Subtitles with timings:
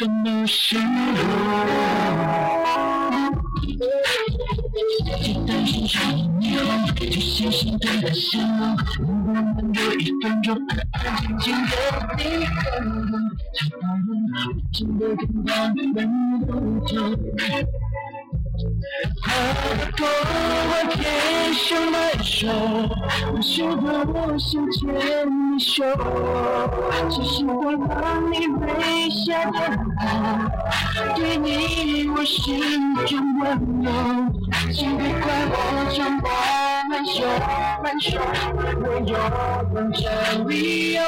[0.00, 1.18] 我不知怎么形容。
[5.20, 6.66] 鸡蛋身上的霓虹，
[7.10, 9.08] 就像心动的笑容。
[9.26, 10.56] 我们有一分钟，
[10.92, 11.72] 安安静静的
[12.16, 13.18] 你和我，
[13.98, 14.40] 我
[14.72, 15.76] 真的跟他们
[16.46, 16.46] 不
[16.86, 16.94] 同。
[19.24, 19.30] 耳
[19.96, 20.27] 朵，我
[21.58, 22.46] 天生难受，
[23.34, 24.86] 我觉得我想牵
[25.26, 25.82] 你手，
[27.10, 29.58] 只是会让你微笑的
[29.98, 30.06] 我，
[31.16, 33.42] 对你我心中温
[33.82, 33.90] 柔，
[34.72, 35.52] 请别怪我
[35.92, 36.22] 这么
[36.88, 37.26] 难受
[37.82, 38.20] 难受，
[38.54, 39.18] 我有
[39.74, 41.02] 完整理由，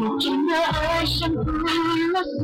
[0.00, 2.42] 我真的爱上不啰嗦，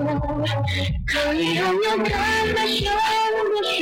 [1.06, 2.92] 可以永远看得上
[3.56, 3.80] 我说。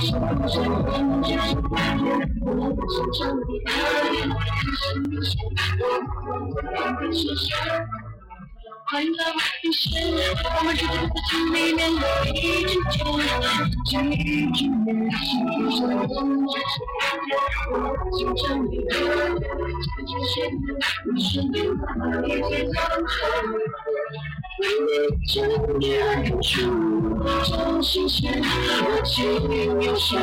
[0.00, 1.44] 是不是你就是
[1.76, 2.08] 爱人？
[2.46, 2.48] 我
[2.88, 3.68] 是真的爱
[4.08, 4.34] 人，可
[4.74, 5.86] 是你却我
[6.98, 7.46] 的是谁？
[8.88, 9.16] 快乐的
[9.70, 9.84] 是，
[10.56, 12.32] 我们之间的心里面有一
[12.64, 12.96] 句甜，
[13.84, 14.16] 这一
[14.52, 15.20] 句甜，是
[15.76, 15.96] 什么？
[17.70, 17.72] 我
[18.16, 18.96] 心中的爱，
[19.84, 20.32] 这就是
[21.04, 21.54] 我是你
[22.24, 23.12] 一切走后。
[25.28, 25.36] 真
[25.78, 25.80] 面
[26.24, 26.50] 如初，
[27.44, 29.24] 真新鲜，我情
[29.80, 30.18] 有深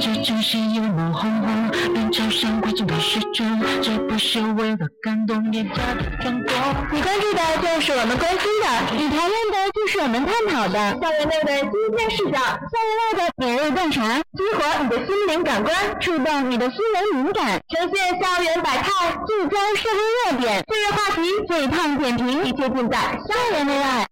[0.00, 6.56] 这就是一抹红红，人潮上规整的时钟，这不是为了感动廉价的装作。
[6.90, 22.96] 你关注的就是我们关心的，你讨论的就是我们探讨的，校园内的新鲜视角，校园内的敏锐洞察，激活你的心灵感官，触动你的心灵敏感，呈现校园百态，聚焦社会热点，最热话题，最烫点评，一切尽在
[23.28, 24.09] 校园内外。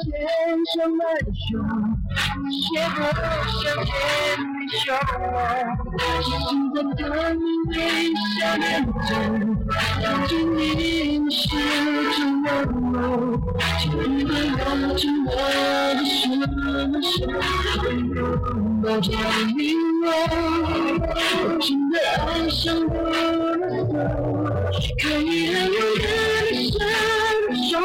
[0.00, 0.10] 天
[0.74, 1.00] 生难
[1.36, 1.44] 受，
[2.50, 2.64] 写
[2.94, 2.98] 不
[3.60, 3.90] 想牵
[4.40, 4.84] 你手，
[6.22, 6.28] 现
[6.72, 6.98] 在的
[7.34, 7.38] 你
[7.68, 7.70] 微
[8.16, 8.62] 笑认
[9.06, 9.10] 真，
[10.26, 11.40] 听你是
[12.16, 12.46] 真温
[12.92, 12.96] 柔，
[13.78, 13.82] 请
[14.16, 14.28] 别
[14.64, 14.66] 握
[14.96, 15.30] 紧我
[15.94, 16.12] 的手
[17.02, 17.14] 手，
[17.90, 18.16] 拥
[18.82, 19.06] 抱着
[19.56, 19.58] 你
[20.04, 20.06] 我，
[21.44, 22.90] 我真的爱上了
[24.70, 26.02] 你，可以很永远
[26.50, 26.72] 的相
[27.54, 27.78] 守。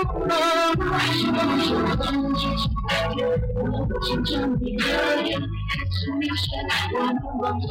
[4.04, 4.84] 牵着你的
[5.26, 5.40] 眼，
[5.90, 6.46] 是明显
[6.94, 7.18] 我难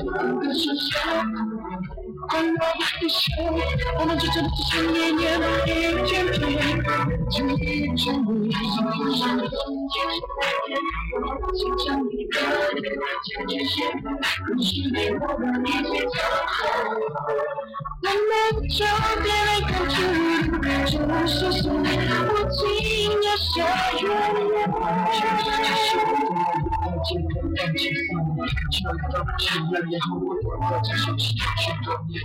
[0.07, 0.91] 忘的手手。
[2.29, 2.57] 快乐的
[3.09, 3.19] 笑，
[3.99, 5.25] 我们之间的心念念
[5.67, 5.71] 一
[6.07, 6.43] 天天，
[7.31, 8.55] 就一种无形
[9.17, 9.57] 上的从
[9.89, 9.95] 前。
[11.57, 12.93] 牵着你的眼，
[13.25, 13.75] 牵着线，
[14.45, 16.15] 可是你我们一起走
[16.47, 16.55] 后。
[18.03, 18.31] 我们
[18.69, 18.75] 就
[19.23, 19.95] 别来看出，
[20.61, 20.87] 这
[21.27, 21.65] 是谁？
[22.29, 22.59] 我竟
[23.23, 23.55] 要下
[24.03, 24.05] 远
[27.57, 28.81] 感情放不就
[29.11, 32.21] 到十二年后，我我这首诗许多年。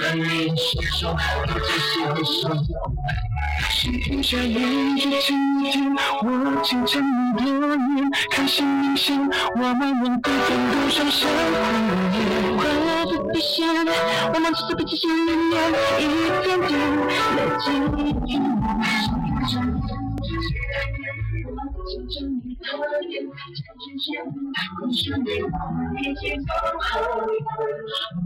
[0.00, 1.18] 让你伸手，我
[1.60, 2.34] 只是会说。
[3.70, 4.54] 许下一
[4.98, 5.30] 句今
[5.64, 6.26] 天，我
[6.64, 7.04] 牵着你
[7.36, 11.34] 的眼，看星星，我们能够在路上相会。
[12.56, 13.54] 快乐的飞翔，
[14.32, 15.52] 我们只是彼此心里面
[16.00, 16.02] 一
[16.42, 16.70] 点点
[17.36, 18.32] 的记
[24.54, 25.58] 爱过真的好，
[25.98, 26.50] 一起走
[26.80, 26.84] 好。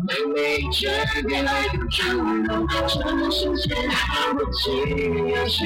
[0.06, 0.38] 每每
[0.70, 2.48] 睁开眼，温柔，
[4.36, 4.62] 我只
[5.30, 5.58] 有想。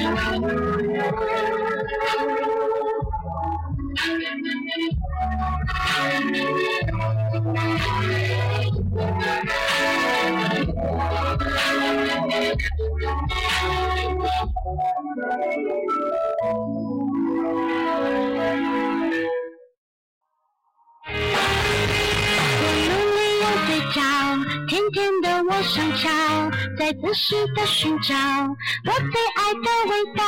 [23.69, 23.75] 拥。
[23.95, 24.01] 角，
[24.67, 26.09] 甜甜的我上桥，
[26.77, 28.13] 在仔细的寻找
[28.85, 30.23] 我最爱的味道，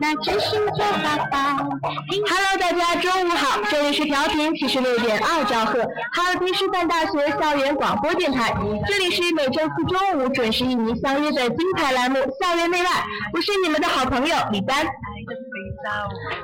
[0.00, 1.38] 那真心做宝宝。
[2.26, 5.82] Hello，大家中午好，这里是调频七十六点二兆赫，
[6.12, 8.54] 哈尔滨师范大学校园广播电台，
[8.86, 12.88] 这里是每周四中午准时与您相约的金牌栏目《校园内外》，
[13.34, 14.86] 我是你们的好朋友李丹。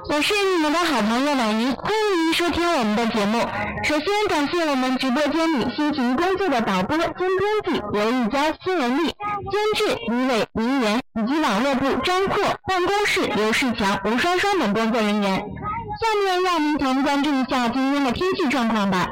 [0.09, 3.41] 我是你们的好朋友婉莹，欢迎您收听我们的节目。
[3.83, 7.29] 首先感谢我们直播间里辛勤工作的导播兼编
[7.65, 15.37] 辑刘玉娇、辛文丽，监制李伟、林岩，以及网络部张阔、办公室刘世强、吴双双等工作人员。
[15.39, 19.09] 下面让您同关注一下今天的天气状况吧。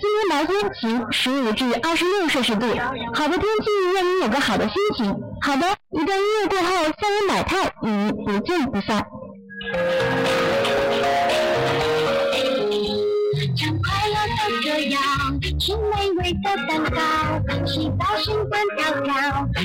[0.00, 2.66] 今天白天晴，十五至二十六摄氏度，
[3.14, 5.14] 好的天气让您有个好的心情。
[5.40, 9.06] 好的，一段音乐过后，校园百态与您不见不散。
[13.56, 14.96] 唱快乐的歌谣，
[15.58, 16.98] 吃美味的蛋糕，
[17.66, 19.12] 洗澡兴奋跳跳，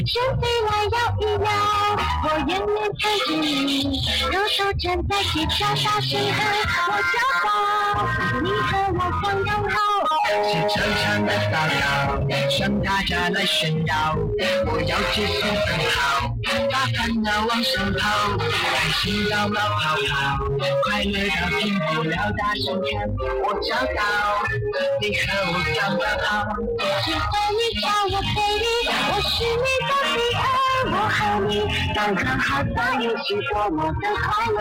[0.06, 1.48] 身飞来摇一摇，
[2.24, 2.60] 我远远
[3.00, 4.02] 看着你，
[4.32, 6.38] 偷偷站在街角大声喊，
[6.90, 7.48] 我叫宝，
[8.42, 8.62] 你和
[8.94, 9.83] 我刚刚好。
[10.26, 14.16] 是长长的祷告，向大家来炫耀，
[14.66, 16.34] 我要继续奔跑，
[16.72, 20.46] 把烦恼往上抛，开心到冒泡泡，
[20.84, 23.10] 快乐到停不了，大声喊，
[23.44, 24.02] 我找到，
[25.02, 26.32] 你和我刚刚好。
[27.04, 27.22] 喜欢
[27.54, 28.66] 你叫我 baby，
[29.12, 29.68] 我是你
[31.40, 31.64] 你
[31.94, 34.60] 刚刚好在一起，多么的快乐。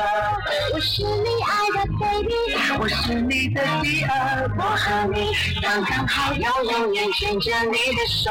[0.72, 2.34] 我是你爱的 baby，
[2.78, 5.32] 我是你的第二，我和你。
[5.60, 8.30] 刚刚好要永远牵着你的手。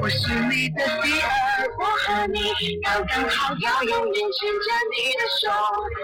[0.00, 1.28] 我是你的第二，
[1.78, 2.38] 我和你
[2.82, 5.42] 刚刚好，要永远牵着你的手。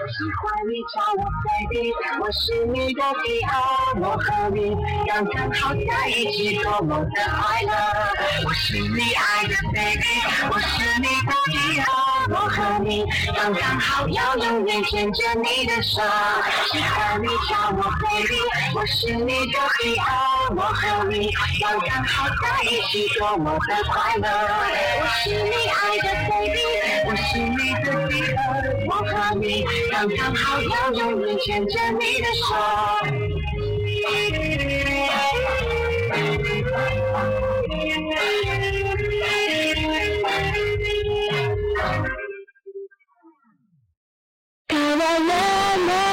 [0.08, 3.50] 喜欢你叫我 baby，我是你的第二，
[4.00, 4.75] 我和你
[5.06, 7.73] 刚刚好在一起，多么的快乐。
[8.47, 10.02] 我是你爱的 baby，
[10.50, 12.10] 我是你的第二。
[12.31, 13.05] 我和你
[13.35, 16.00] 刚刚好，要永远牵着你的手。
[16.73, 18.41] 喜欢你叫我 baby，
[18.75, 20.06] 我是你的第二。
[20.55, 21.29] 我和你
[21.61, 24.29] 刚刚好在一起，多么的快乐。
[25.00, 26.59] 我是你爱的 baby，
[27.06, 28.38] 我是你的第二。
[28.87, 32.55] 我和你刚刚好，要永远牵着你的手。
[45.00, 46.10] la la la.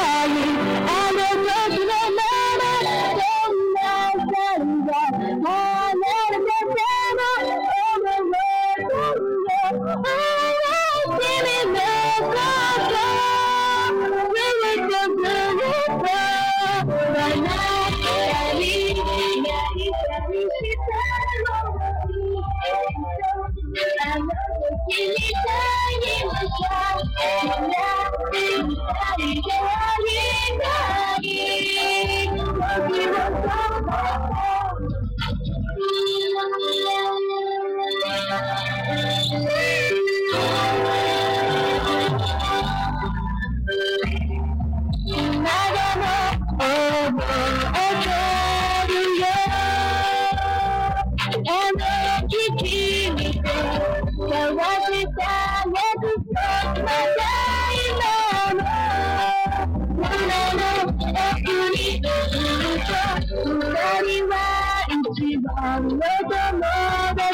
[65.90, 67.28] Eu tô nova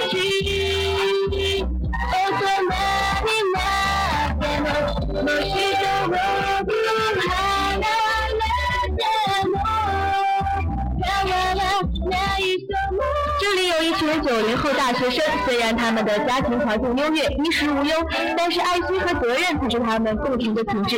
[2.13, 2.29] eu
[5.19, 5.72] tô
[14.21, 17.95] 九零后大学生虽然他们的家庭条件优越衣食无忧
[18.37, 20.97] 但是爱心和责任才是他们共同的品质。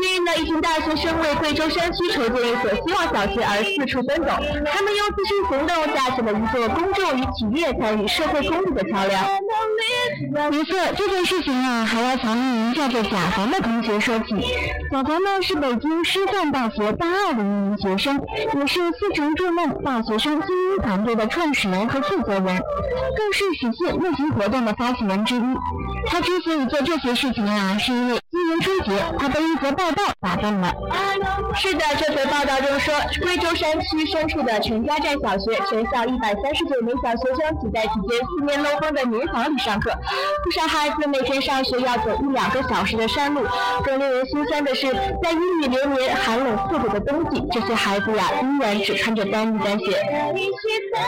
[0.00, 9.24] 今日呢一群大学生为贵州山区筹建一所希望小学而四处奔走他们用自身行动架起了一座公众与企业参与社会公益的桥梁。
[10.50, 14.34] 没错这件事情啊还要从一名叫做贾凡的同学说起。
[14.90, 18.20] 贾凡呢是北京师范大学大二的一名学生
[18.54, 22.55] 也是四城筑梦大学生精英团队的创始人和负责人。
[22.58, 25.40] 更是此次募行活动的发起人之一。
[26.06, 30.72] 他之所以做这些事情啊，是因为年春节他被一则报道打动了。
[31.54, 39.90] 是的，这则报道中说，贵州山区深处的陈家寨小学，全校一百三十九名小学生挤在几间四面漏风的民房里上课，
[40.44, 43.42] 不少孩子每天上学要走一两个小时的山路。
[43.84, 50.02] 更令人心酸的是，在阴雨连绵、寒冷刺骨的冬季，这些孩子呀，依然只穿着单衣单鞋。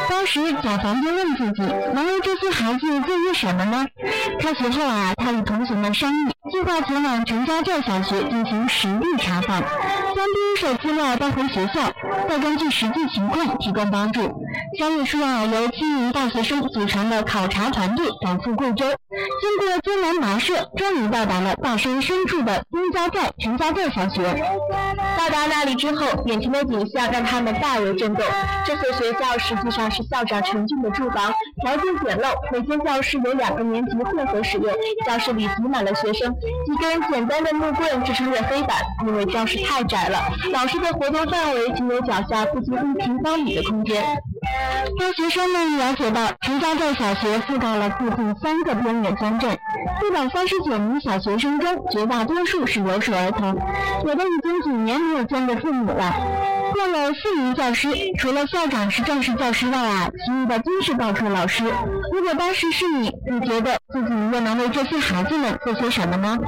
[0.09, 3.87] 当时贾凡就问自己，能为这些孩子做些什么呢？
[4.41, 9.69] 开学后啊，他与同学们商议，计划前往陈家寨小学进行实地查访，将
[10.15, 11.93] 第一手资料带回学校，
[12.29, 14.23] 再根据实际情况提供帮助。
[14.79, 18.87] 三月初啊，由七名大学生组成的考察团队赶赴贵州，
[19.41, 24.23] 经过艰难跋涉，终于到达了大山深处的丁家寨陈家寨小学。
[25.19, 28.25] 到达那里之后，眼前的景象让他们大为震动。
[28.65, 34.73] 这所学校实际上是校长陈俊的住房，条件简陋，每间教室有两个年级混合使用，
[35.07, 38.77] 教室里挤满了学生，几根简单的木棍支撑着黑板，
[39.07, 40.19] 因为教室太窄了，
[40.53, 44.05] 老师的活动范围仅有脚下不足一平方米的空间。
[44.99, 53.57] 当学生们了解到陈家寨小学覆盖了附近三个边远乡镇，一百三十九名小学生中，绝大多数是留守儿童，
[54.05, 56.15] 有的已经几年没有见过父母了。
[56.73, 61.65] 共有四名教师，除了校长是正式教师外啊，其余的均是报课老师。
[62.13, 66.39] 如果当时是你，你觉得自己又能为这些孩子们做些什么呢？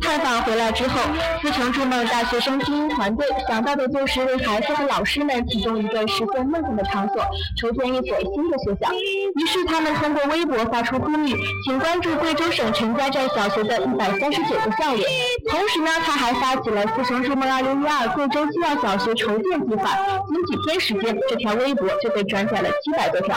[0.00, 1.00] 探访回来之后，
[1.42, 7.24] 思成筑梦大学生精英团队想到的就是为孩子和老师们提供一个实现梦想的场所，
[7.56, 8.92] 筹建一所新的学校。
[8.92, 15.04] 于是他们通过微博发出呼吁，请关注贵州省陈家寨小学的一百三十九个校友。
[15.50, 19.90] 同时呢，他还发起了思成筑梦二零一二贵州希望小学筹建计划。
[20.28, 23.36] 仅几天时间，这条微博就被转载了七百多条。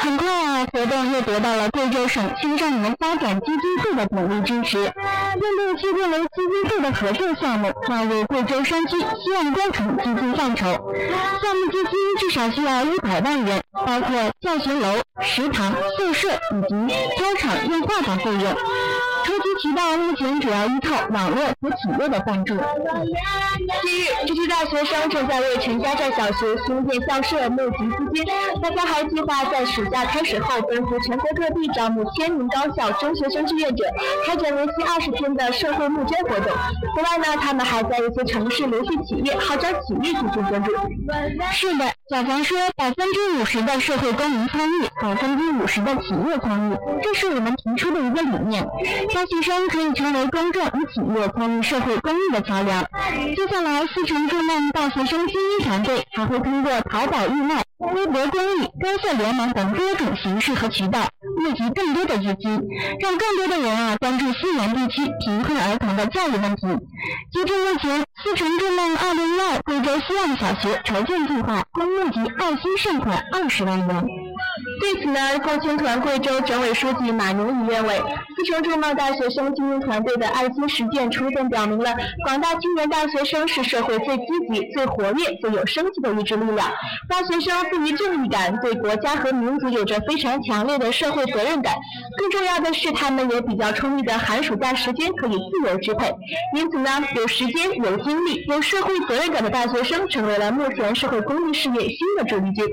[0.00, 4.92] 很快啊，活动又得到了贵州省青少年发展基金会的鼎力支持，
[5.34, 10.66] 并被确定为基金会的合作项目，纳入贵州山区希望工程基金范畴。
[10.66, 18.56] 项目资金至少需要一百万元，包括教学楼、食堂、宿舍以及操场硬化等费用。
[19.24, 22.54] 筹集渠道目前主要依靠网络和企业的赞助。
[22.54, 28.24] 近日，这些大学生正在为陈家寨小学新建校舍募集资金。
[28.60, 33.84] 大家还计划在暑假开始后奔赴全国各地招募千名高校中学生志愿者，
[34.26, 36.46] 开展为期二十天的社会募捐活动。
[36.94, 40.72] 此外呢，他们还在一些城市联系企业，号召企业进行捐助。
[41.52, 48.62] 是的，小凡说，百分之五十的社会公民参与，百分之五十的企业参与，这是我们提出的一个理念。
[49.14, 52.84] 大学生可以成为公众与企业参与社会公益的桥梁。
[53.34, 61.00] 接下来，四成筑梦大学生精英团队还会通过淘宝义卖、微博公益、高校联盟等多种形式和渠道，
[61.36, 62.50] 募集更多的资金，
[63.00, 66.66] 让更多的人啊关注西南地区贫困儿童的教育问题。
[67.32, 74.06] 截至目前，思成筑梦二零一二贵州希望小学筹建计划共募集爱心善款二十万元。
[74.82, 78.02] 对此呢，共青团贵州省委书记马宁宇认为，
[78.34, 86.68] 思成筑梦大学生精英团队的爱心实践，充分表明了广大青年大学生是社会最积极、最活跃、最有生气的一支力量。
[87.08, 91.74] 大学生富于正义感，对国家和民族有着非常强烈的社会责任感。
[92.18, 96.12] 更重要的是，他们有比较充裕的寒暑假时间可以自由支配。
[96.56, 102.66] 因此呢，有时间、有精力、有社会责任感的大学生，成为了目前社会公益事业新的主力军。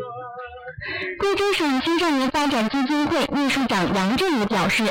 [1.20, 4.84] 贵州省青少年发展基金会秘书长杨振宇表示：“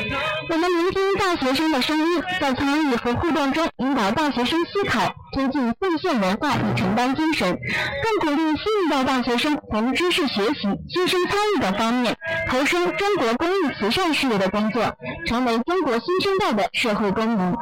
[0.50, 7.58] 我们聆听大学生的声音，在参与和互动中引导大学生思考，推进奉献文化与承担精神，
[8.02, 12.16] 更鼓励新一代大学生从知识学习、亲身参与等方面
[12.48, 14.82] 投身中国公益慈善事业的工作，
[15.26, 17.54] 成为中国新生代的社会公民。”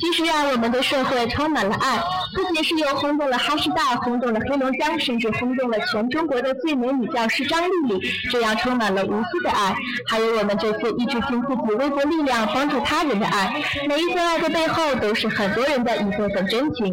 [0.00, 1.98] 其实啊，我们的社会充满了爱，
[2.34, 9.74] 不仅是又轰动了哈师大、轰动了黑龙江，甚至轰动了全中国的最美女教师张丽丽，这样充满了无私的爱，
[10.06, 13.62] 还有我们这次一直尽自己微薄力量帮助他人的爱。
[13.88, 16.92] 每一份爱的背后，都是很多人的一份份真情。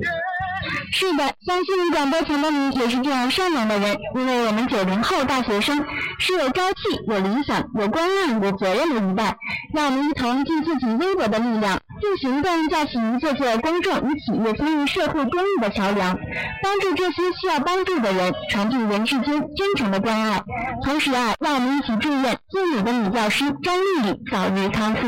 [0.92, 5.86] 是的，相信广播前的你也是这样善良的人，因为我们九零后大学生
[6.18, 9.38] 是有朝气、有理想、有关爱、有责任的一代。
[9.74, 16.18] 让我们一同尽自己微薄的力量，用行动架起一座座公众与企业参与社会公益的桥梁，
[16.62, 19.26] 帮助这些需要帮助的人，传递人世间
[19.56, 20.44] 真诚的关爱。
[20.84, 25.08] 同时啊，让我们一起祝愿最美的女教师张丽丽早日康复。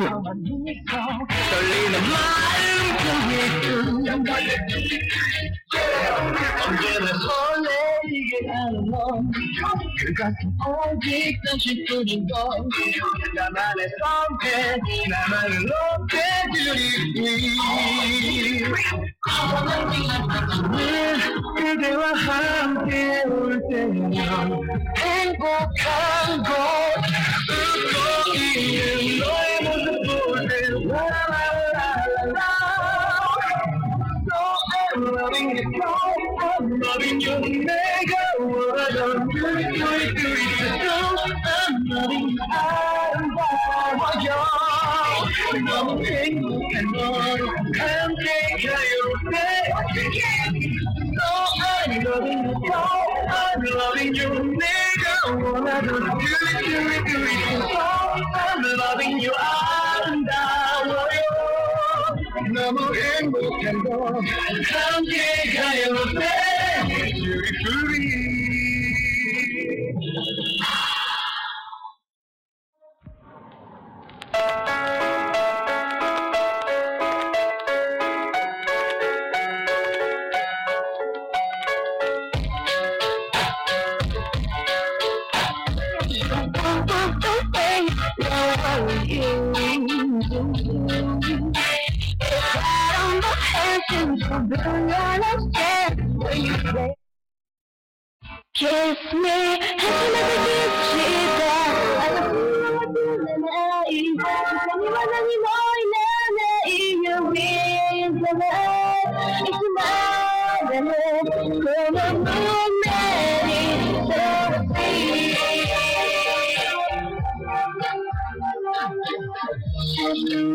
[5.72, 9.32] 언제나 설레게 하는 넌
[10.00, 10.34] 그것은
[10.66, 12.70] 오직 당신뿐인 건
[13.36, 15.54] 나만의 선택 나만을
[16.00, 16.80] 높여주리
[21.56, 24.14] 그대와 함께 올 때면
[24.98, 27.59] 행복한 곳.
[111.80, 112.32] love，可能不
[112.86, 112.88] 美
[114.08, 114.14] ，so
[114.68, 115.38] sweet。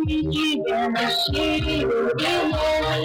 [0.07, 1.89] 一句变得心里面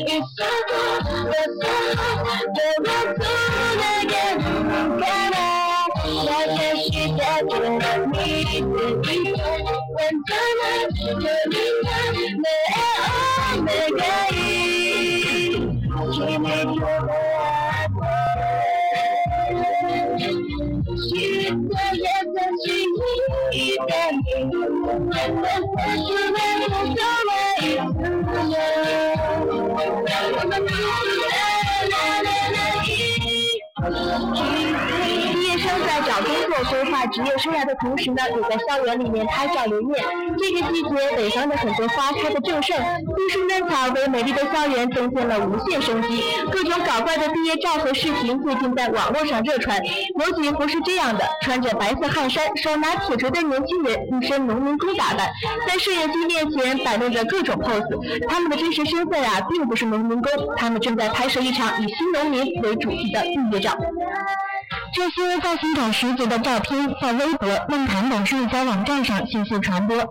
[0.05, 3.19] ，it's so good，it's so hot，这个突
[3.79, 4.41] 然间不
[4.99, 5.37] 敢爱，
[6.25, 6.85] 那些是
[7.17, 7.83] 在这你的
[8.25, 9.03] 一天
[9.95, 10.91] ，when time is
[33.81, 34.48] 但是
[36.65, 40.03] 规划职业生涯的同时呢，也在校园里面拍照留念。
[40.37, 42.77] 这个季节，北方的很多花开的正盛，
[43.17, 46.23] 绿树嫩草为美丽的校园增添了无限生机。
[46.51, 49.79] 各种搞怪的毕业照和视频最近在网络上热传。
[50.19, 55.29] 有几幅是这样的：穿着白色汗衫、手拿铁锤的年轻人，一身农民工打扮，
[55.67, 58.27] 在摄影机面前摆弄着各种 pose。
[58.27, 63.75] 他们的真实身份啊，并不是农民工，他们正在拍摄一场以新农民为主题的毕业照。
[64.93, 70.01] 这些造型感十足的照片在微博、论坛等社交网站上迅速传播，议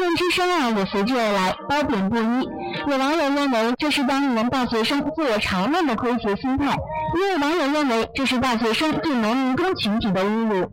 [0.00, 2.48] 论之声啊也随之而来，褒贬不一。
[2.88, 6.76] 有网友认为这是当年大学生自我嘲弄的诙谐心态，
[7.14, 10.70] 也有网友认为这是大学生对农民工群体的侮辱。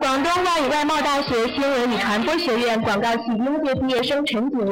[0.00, 4.70] 广东外语外贸大学新闻与传播学院广告系应届毕业生陈景文，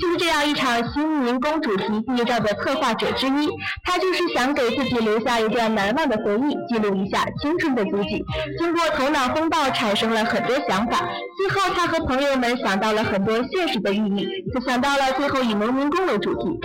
[0.00, 3.48] 就是这样一场新民工主题毕业照的策划者之一。
[3.84, 8.24] 他就是想给自己留下一段难忘的回忆，记录一下青春的足迹。
[8.58, 11.08] 经过头脑风暴，产生了很多想法。
[11.38, 16.58] 最后，他和朋友们想到了很多现实的寓意，就想到了最后以农民工为主题。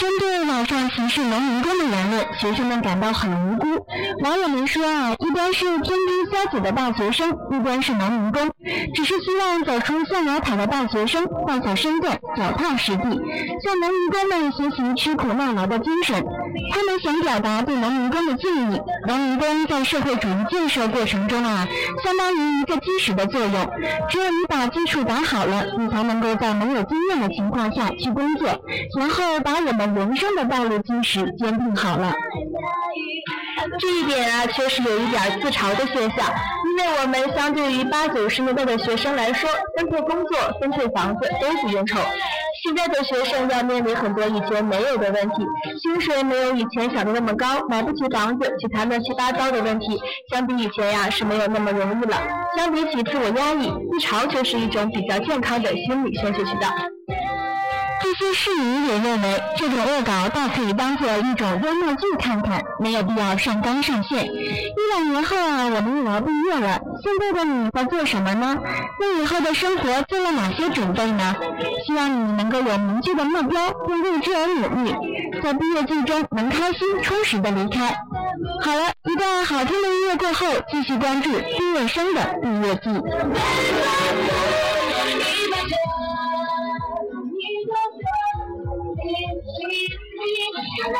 [0.00, 3.66] 针对网上歧视农民工的言论，学生们感到很无辜。
[4.22, 5.96] 网友们说啊，一边是天真
[6.30, 8.50] 潇洒的大学生，一边是农民工，
[8.94, 16.24] 只是希望走出象牙塔的大学生放下身段，脚踏实地，向农民工们学习吃苦耐劳的精神。
[16.72, 18.80] 他们想表达对农民工的敬意。
[19.06, 21.66] 农民工在社会主义建设过程中啊，
[22.04, 23.70] 相当于一个基石的作用。
[24.08, 28.48] 只有你把基础打好了，你才能够在没有经验的情况下去工作，
[28.98, 32.12] 然后把我们人生的道路基石坚定好了。
[33.78, 36.26] 这一点啊，确实有一点自嘲的现象，
[36.70, 41.98] 因为我们相对于八九十年代的学生来说，分配工作、分配房子都不用愁。
[42.64, 45.44] 现在的学生要面临很多以前没有的问题，
[45.82, 52.16] 薪水没有以前想的那么高，买不起房子，其他乱七八糟的问题，相比以前呀是没有那么容易了。
[52.56, 56.68] 相比起自我压抑，自嘲却是一种比较健康的心理宣泄渠道。
[58.02, 64.26] 这些事宜也认为，这种恶搞倒可以当做一种幽默剧看看，没有必要上纲上线。
[64.26, 68.58] 一两年后啊，我们也要毕业了，现在的你在做什么呢？
[69.00, 71.36] 为以后的生活做了哪些准备呢？
[71.86, 74.94] 希望你能够有明确的目标，并为之而努力，
[75.42, 77.94] 在毕业季中能开心充实的离开。
[78.62, 84.51] 好了，一段好听的音乐过后，继续关注毕业生的毕业季。
[90.84, 90.96] Thank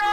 [0.00, 0.05] you.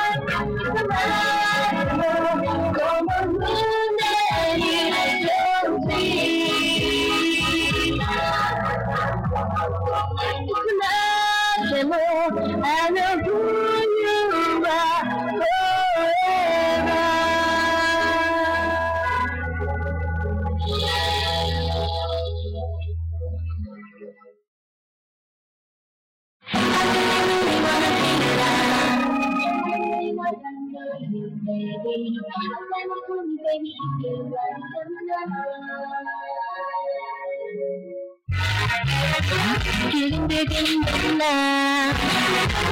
[39.89, 41.23] 叮叮叮叮啦，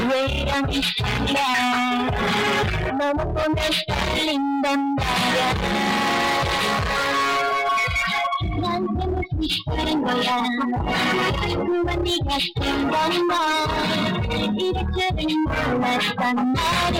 [0.09, 0.13] 为
[0.45, 1.39] 让你闪亮，
[2.97, 3.81] 默默默的闪
[4.27, 4.29] 灵
[4.61, 5.03] 的那
[5.37, 5.39] 呀。
[8.61, 8.65] 蓝
[8.97, 10.29] 天的星星模样，
[11.65, 12.51] 不管你开心
[12.89, 12.93] 光
[13.27, 13.33] 芒，
[14.57, 15.33] 一个接着你
[15.79, 16.35] 来闪
[16.93, 16.99] 亮。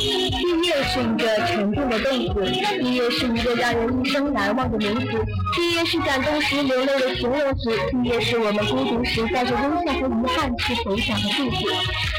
[0.51, 2.33] 毕业是一个沉重的动词，
[2.77, 5.07] 毕业是一个让人一生难忘的名词，
[5.55, 11.57] 毕业是感动时流泪的形容词，毕业是我们孤独时带着微笑和遗憾去回想和祝福。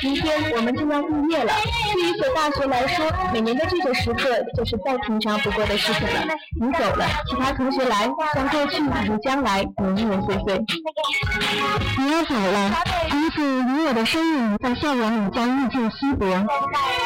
[0.02, 1.52] 明天我们就要毕业了，
[1.92, 6.34] 对于一所大学来说，每年的这个时刻就是再平常不过的事情了。
[6.58, 10.58] 你走了，其他同学来，像过去如将来，年年岁岁。
[11.98, 12.70] 你要走了，
[13.10, 16.26] 从此你我的身影在校园里将日渐稀薄。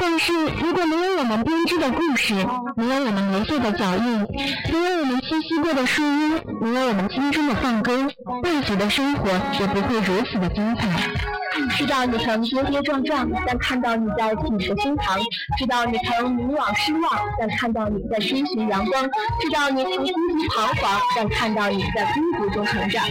[0.00, 2.34] 但是如果没有我们编织的故事，
[2.76, 4.18] 没有我们留下的脚印，
[4.70, 8.06] 没有我们栖息过的树荫，没有我们青春的放歌，
[8.42, 10.86] 大学的生活也不会如此的精彩。
[11.78, 15.18] 知道你曾跌跌撞撞，但看到你在挺着胸膛；
[15.58, 19.04] 知道你曾迷惘失望，但看到你在追寻阳光；
[19.40, 23.02] 知道你曾孤独彷徨，但看到你在孤独中成长。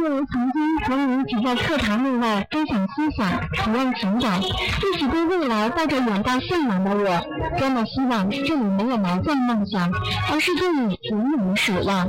[0.00, 9.92] 作为曾经和你一起在课堂内外分享思想、体验情感，一起对未来抱着远大向往的我，真的希望这里没有埋葬梦想，
[10.32, 12.08] 而是对你永远的守望。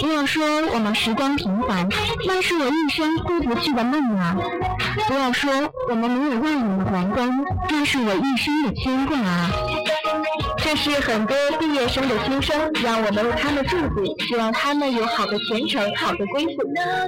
[0.00, 1.88] 不要说我们时光平凡，
[2.28, 4.36] 那是我一生挥不去的梦啊！
[5.08, 5.50] 不要说
[5.88, 7.28] 我们没有耀眼的皇冠，
[7.70, 9.50] 那是我一生的牵挂啊！
[10.70, 16.62] 这是很多毕业生的心声，让我们为他们祝福，希望他们有好的前程、好的归宿。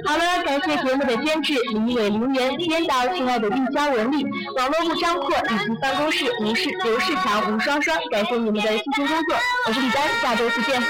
[0.05, 4.25] 好了，感谢节目的监制李伟、林源，编导亲爱的玉娇、文丽，
[4.57, 9.37] 网络部张阔以及办公室吴世、刘世强、吴双双，感谢你们的辛勤工作。
[9.69, 10.81] 我是李丹，下周四见。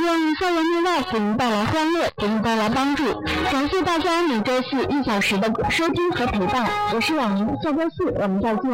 [0.00, 3.04] 愿校园内外给您带来欢乐，给您带来帮助。
[3.52, 8.72] 感谢大家每周四一小时的收听和陪伴，我是婉莹，下周四我们再见。